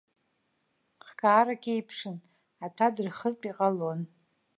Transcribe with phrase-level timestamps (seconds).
[1.05, 2.17] Хкаарак еиԥшын,
[2.65, 4.01] аҭәа дырхыртә иҟалон.